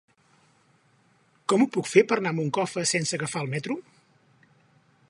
[1.53, 3.79] Com ho puc fer per anar a Moncofa sense agafar el metro?